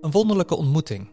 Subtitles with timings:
[0.00, 1.10] Een wonderlijke ontmoeting.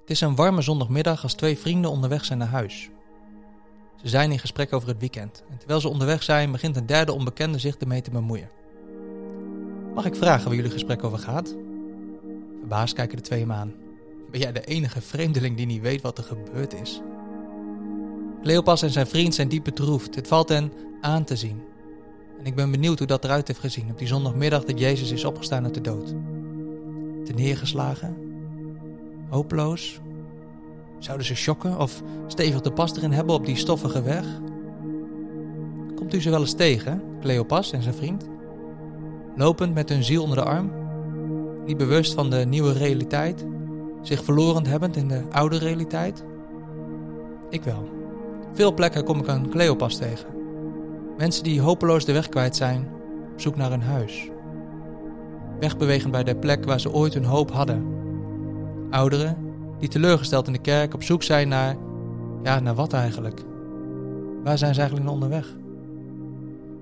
[0.00, 2.90] Het is een warme zondagmiddag als twee vrienden onderweg zijn naar huis.
[3.96, 7.12] Ze zijn in gesprek over het weekend en terwijl ze onderweg zijn begint een derde
[7.12, 8.50] onbekende zich ermee te bemoeien.
[9.94, 11.54] Mag ik vragen waar jullie gesprek over gaat?
[12.58, 13.74] Verbaasd kijken de twee hem aan.
[14.30, 17.00] Ben jij de enige vreemdeling die niet weet wat er gebeurd is?
[18.42, 20.14] Cleopas en zijn vriend zijn diep bedroefd.
[20.14, 21.62] Het valt hen aan te zien.
[22.38, 25.24] En ik ben benieuwd hoe dat eruit heeft gezien op die zondagmiddag dat Jezus is
[25.24, 26.14] opgestaan uit de dood.
[27.34, 28.16] Neergeslagen?
[29.28, 30.00] Hopeloos?
[30.98, 34.26] Zouden ze shocken of stevig de pas erin hebben op die stoffige weg?
[35.94, 38.28] Komt u ze wel eens tegen, Cleopas en zijn vriend?
[39.36, 40.70] Lopend met hun ziel onder de arm?
[41.66, 43.44] Niet bewust van de nieuwe realiteit?
[44.02, 46.24] Zich verloren hebbend in de oude realiteit?
[47.50, 47.88] Ik wel.
[48.52, 50.26] Veel plekken kom ik een Cleopas tegen.
[51.18, 52.88] Mensen die hopeloos de weg kwijt zijn,
[53.32, 54.30] op zoek naar een huis.
[55.60, 57.86] Wegbewegend bij de plek waar ze ooit hun hoop hadden.
[58.90, 59.36] Ouderen
[59.78, 61.76] die teleurgesteld in de kerk op zoek zijn naar,
[62.42, 63.40] ja, naar wat eigenlijk?
[64.44, 65.56] Waar zijn ze eigenlijk onderweg?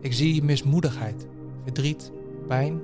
[0.01, 1.27] Ik zie mismoedigheid,
[1.65, 2.13] verdriet,
[2.49, 2.81] pijn.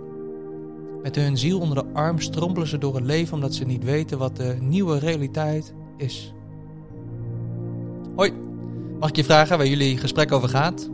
[1.02, 4.18] Met hun ziel onder de arm strompelen ze door het leven omdat ze niet weten
[4.18, 6.34] wat de nieuwe realiteit is.
[8.14, 8.32] Hoi,
[8.98, 10.90] mag ik je vragen waar jullie gesprek over gaat?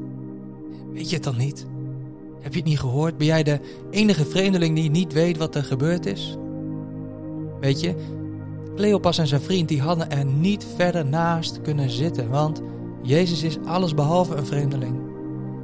[0.92, 1.66] Weet je het dan niet?
[2.42, 3.16] Heb je het niet gehoord?
[3.16, 6.36] Ben jij de enige vreemdeling die niet weet wat er gebeurd is?
[7.60, 7.94] Weet je,
[8.76, 12.62] Cleopas en zijn vriend die hadden er niet verder naast kunnen zitten, want
[13.02, 15.00] Jezus is alles behalve een vreemdeling.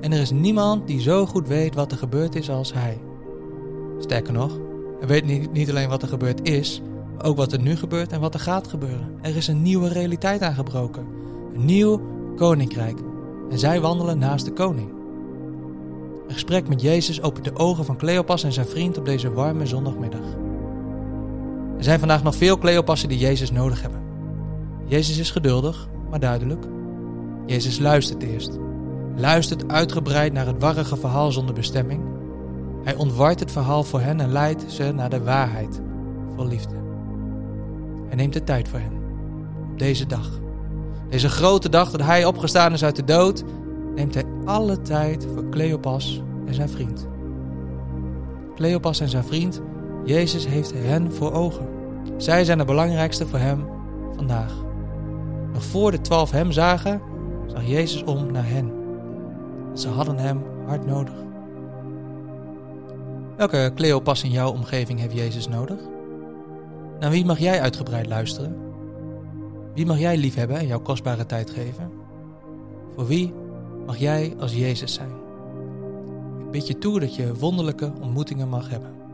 [0.00, 2.98] En er is niemand die zo goed weet wat er gebeurd is als hij.
[3.98, 4.58] Sterker nog,
[4.98, 6.82] hij weet niet alleen wat er gebeurd is,
[7.16, 9.18] maar ook wat er nu gebeurt en wat er gaat gebeuren.
[9.22, 11.06] Er is een nieuwe realiteit aangebroken.
[11.54, 12.00] Een nieuw
[12.36, 12.98] koninkrijk.
[13.50, 14.97] En zij wandelen naast de koning.
[16.28, 19.66] Een gesprek met Jezus opent de ogen van Cleopas en zijn vriend op deze warme
[19.66, 20.20] zondagmiddag.
[21.76, 24.00] Er zijn vandaag nog veel Cleopassen die Jezus nodig hebben.
[24.86, 26.64] Jezus is geduldig, maar duidelijk.
[27.46, 28.58] Jezus luistert eerst.
[29.16, 32.02] Luistert uitgebreid naar het warrige verhaal zonder bestemming.
[32.84, 35.80] Hij ontwart het verhaal voor hen en leidt ze naar de waarheid,
[36.34, 36.74] vol liefde.
[38.06, 38.92] Hij neemt de tijd voor hen.
[39.72, 40.40] Op deze dag.
[41.08, 43.44] Deze grote dag dat hij opgestaan is uit de dood,
[43.94, 47.06] neemt hij alle tijd voor Cleopas en zijn vriend.
[48.54, 49.60] Cleopas en zijn vriend,
[50.04, 51.68] Jezus heeft hen voor ogen.
[52.16, 53.66] Zij zijn het belangrijkste voor hem
[54.16, 54.52] vandaag.
[55.52, 57.00] Nog voor de twaalf hem zagen,
[57.46, 58.72] zag Jezus om naar hen.
[59.74, 61.14] Ze hadden hem hard nodig.
[63.36, 65.80] Welke Cleopas in jouw omgeving heeft Jezus nodig?
[67.00, 68.56] Naar wie mag jij uitgebreid luisteren?
[69.74, 71.90] Wie mag jij liefhebben en jouw kostbare tijd geven?
[72.94, 73.34] Voor wie
[73.86, 75.27] mag jij als Jezus zijn?
[76.50, 79.07] Bid je toe dat je wonderlijke ontmoetingen mag hebben.